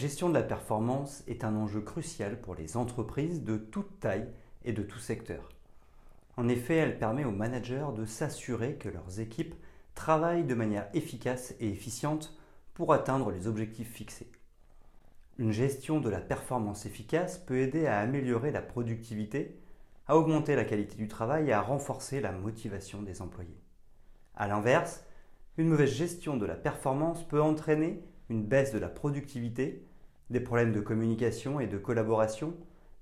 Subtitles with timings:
[0.00, 4.26] Gestion de la performance est un enjeu crucial pour les entreprises de toute taille
[4.64, 5.50] et de tout secteur.
[6.38, 9.54] En effet, elle permet aux managers de s'assurer que leurs équipes
[9.94, 12.34] travaillent de manière efficace et efficiente
[12.72, 14.32] pour atteindre les objectifs fixés.
[15.36, 19.60] Une gestion de la performance efficace peut aider à améliorer la productivité,
[20.06, 23.60] à augmenter la qualité du travail et à renforcer la motivation des employés.
[24.34, 25.04] A l'inverse,
[25.58, 29.84] une mauvaise gestion de la performance peut entraîner une baisse de la productivité,
[30.30, 32.54] des problèmes de communication et de collaboration,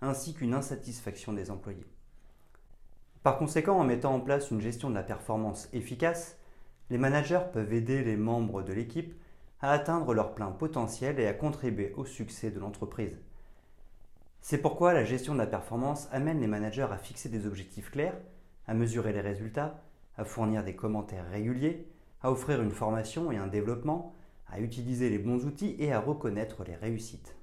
[0.00, 1.86] ainsi qu'une insatisfaction des employés.
[3.22, 6.38] Par conséquent, en mettant en place une gestion de la performance efficace,
[6.90, 9.14] les managers peuvent aider les membres de l'équipe
[9.60, 13.16] à atteindre leur plein potentiel et à contribuer au succès de l'entreprise.
[14.42, 18.18] C'est pourquoi la gestion de la performance amène les managers à fixer des objectifs clairs,
[18.66, 19.80] à mesurer les résultats,
[20.18, 21.88] à fournir des commentaires réguliers,
[22.22, 24.14] à offrir une formation et un développement,
[24.48, 27.36] à utiliser les bons outils et à reconnaître les réussites.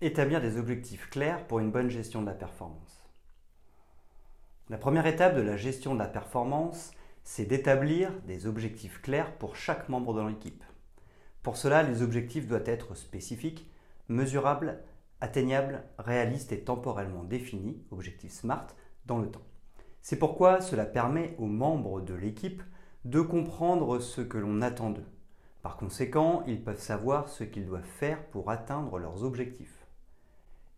[0.00, 3.04] Établir des objectifs clairs pour une bonne gestion de la performance.
[4.70, 6.92] La première étape de la gestion de la performance,
[7.24, 10.62] c'est d'établir des objectifs clairs pour chaque membre de l'équipe.
[11.42, 13.70] Pour cela, les objectifs doivent être spécifiques,
[14.08, 14.78] mesurables,
[15.20, 18.68] atteignables, réalistes et temporellement définis, objectifs SMART,
[19.06, 19.42] dans le temps.
[20.08, 22.62] C'est pourquoi cela permet aux membres de l'équipe
[23.04, 25.04] de comprendre ce que l'on attend d'eux.
[25.60, 29.84] Par conséquent, ils peuvent savoir ce qu'ils doivent faire pour atteindre leurs objectifs.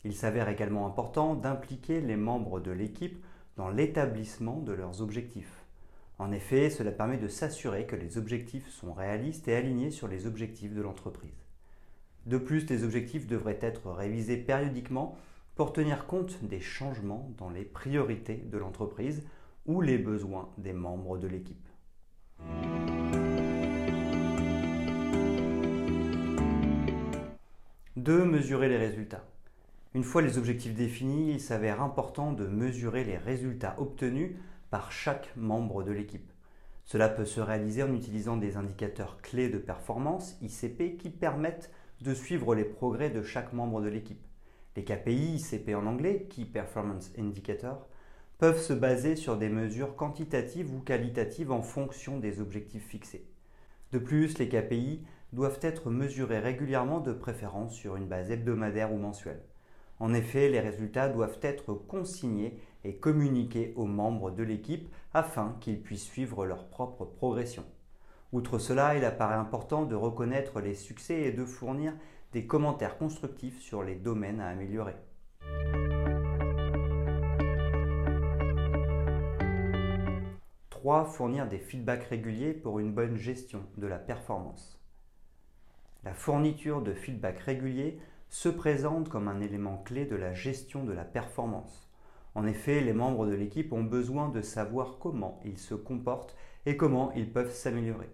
[0.03, 3.23] Il s'avère également important d'impliquer les membres de l'équipe
[3.55, 5.63] dans l'établissement de leurs objectifs.
[6.19, 10.27] En effet, cela permet de s'assurer que les objectifs sont réalistes et alignés sur les
[10.27, 11.45] objectifs de l'entreprise.
[12.25, 15.15] De plus, les objectifs devraient être révisés périodiquement
[15.61, 19.27] pour tenir compte des changements dans les priorités de l'entreprise
[19.67, 21.67] ou les besoins des membres de l'équipe.
[27.95, 29.23] Deux, Mesurer les résultats.
[29.93, 34.31] Une fois les objectifs définis, il s'avère important de mesurer les résultats obtenus
[34.71, 36.31] par chaque membre de l'équipe.
[36.85, 41.69] Cela peut se réaliser en utilisant des indicateurs clés de performance, ICP, qui permettent
[42.01, 44.25] de suivre les progrès de chaque membre de l'équipe.
[44.75, 47.87] Les KPI, ICP en anglais, Key Performance Indicator,
[48.37, 53.27] peuvent se baser sur des mesures quantitatives ou qualitatives en fonction des objectifs fixés.
[53.91, 58.97] De plus, les KPI doivent être mesurés régulièrement de préférence sur une base hebdomadaire ou
[58.97, 59.43] mensuelle.
[59.99, 65.81] En effet, les résultats doivent être consignés et communiqués aux membres de l'équipe afin qu'ils
[65.81, 67.65] puissent suivre leur propre progression.
[68.31, 71.93] Outre cela, il apparaît important de reconnaître les succès et de fournir
[72.33, 74.95] des commentaires constructifs sur les domaines à améliorer.
[80.69, 81.05] 3.
[81.05, 84.81] Fournir des feedbacks réguliers pour une bonne gestion de la performance.
[86.03, 87.99] La fourniture de feedback réguliers
[88.29, 91.87] se présente comme un élément clé de la gestion de la performance.
[92.33, 96.77] En effet, les membres de l'équipe ont besoin de savoir comment ils se comportent et
[96.77, 98.09] comment ils peuvent s'améliorer.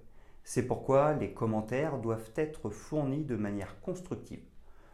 [0.49, 4.39] C'est pourquoi les commentaires doivent être fournis de manière constructive.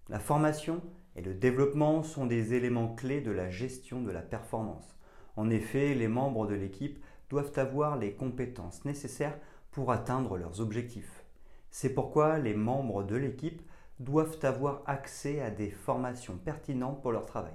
[0.09, 0.81] La formation
[1.15, 4.97] et le développement sont des éléments clés de la gestion de la performance.
[5.35, 9.37] En effet, les membres de l'équipe doivent avoir les compétences nécessaires
[9.71, 11.23] pour atteindre leurs objectifs.
[11.69, 13.61] C'est pourquoi les membres de l'équipe
[13.99, 17.53] doivent avoir accès à des formations pertinentes pour leur travail.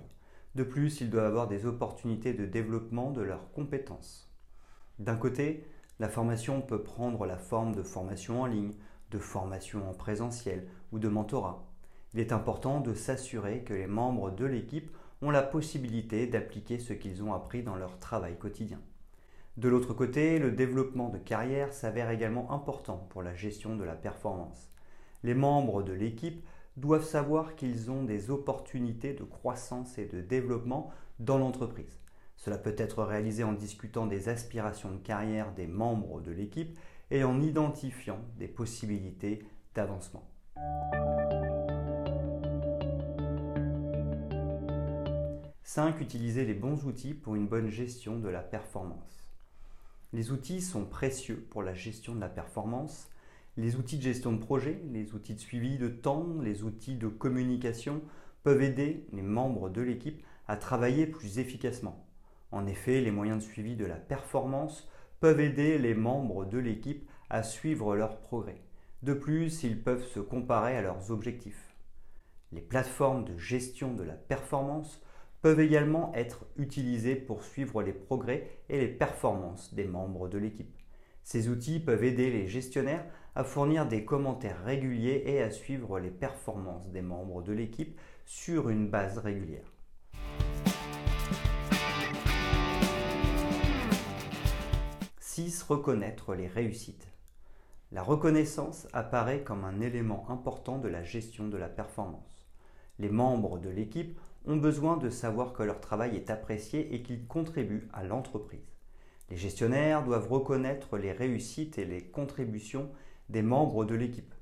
[0.55, 4.31] De plus, ils doivent avoir des opportunités de développement de leurs compétences.
[4.99, 5.67] D'un côté,
[5.99, 8.75] la formation peut prendre la forme de formation en ligne,
[9.11, 11.65] de formation en présentiel ou de mentorat.
[12.13, 16.93] Il est important de s'assurer que les membres de l'équipe ont la possibilité d'appliquer ce
[16.93, 18.81] qu'ils ont appris dans leur travail quotidien.
[19.57, 23.95] De l'autre côté, le développement de carrière s'avère également important pour la gestion de la
[23.95, 24.73] performance.
[25.23, 26.45] Les membres de l'équipe
[26.77, 30.91] doivent savoir qu'ils ont des opportunités de croissance et de développement
[31.21, 31.99] dans l'entreprise.
[32.37, 36.77] Cela peut être réalisé en discutant des aspirations de carrière des membres de l'équipe
[37.11, 40.29] et en identifiant des possibilités d'avancement.
[45.63, 46.01] 5.
[46.01, 49.25] Utiliser les bons outils pour une bonne gestion de la performance.
[50.13, 53.09] Les outils sont précieux pour la gestion de la performance.
[53.59, 57.09] Les outils de gestion de projet, les outils de suivi de temps, les outils de
[57.09, 58.01] communication
[58.45, 62.07] peuvent aider les membres de l'équipe à travailler plus efficacement.
[62.51, 64.89] En effet, les moyens de suivi de la performance
[65.21, 68.63] peuvent aider les membres de l'équipe à suivre leurs progrès.
[69.03, 71.75] De plus, ils peuvent se comparer à leurs objectifs.
[72.53, 75.03] Les plateformes de gestion de la performance
[75.43, 80.75] peuvent également être utilisés pour suivre les progrès et les performances des membres de l'équipe.
[81.25, 86.11] Ces outils peuvent aider les gestionnaires à fournir des commentaires réguliers et à suivre les
[86.11, 89.73] performances des membres de l'équipe sur une base régulière.
[95.21, 95.63] 6.
[95.63, 97.09] Reconnaître les réussites.
[97.91, 102.47] La reconnaissance apparaît comme un élément important de la gestion de la performance.
[102.99, 107.27] Les membres de l'équipe ont besoin de savoir que leur travail est apprécié et qu'ils
[107.27, 108.82] contribuent à l'entreprise.
[109.33, 112.91] Les gestionnaires doivent reconnaître les réussites et les contributions
[113.31, 114.35] des membres de l'équipe.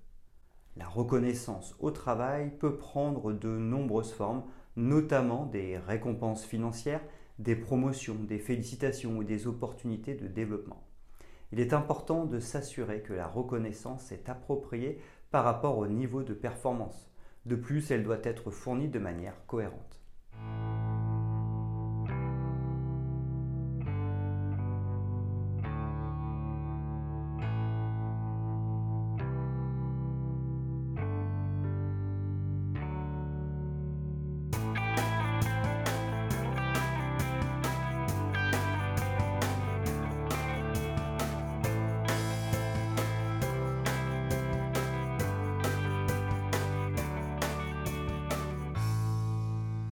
[0.77, 4.43] La reconnaissance au travail peut prendre de nombreuses formes,
[4.75, 7.05] notamment des récompenses financières,
[7.39, 10.83] des promotions, des félicitations ou des opportunités de développement.
[11.53, 14.99] Il est important de s'assurer que la reconnaissance est appropriée
[15.31, 17.13] par rapport au niveau de performance.
[17.47, 19.90] De plus, elle doit être fournie de manière cohérente.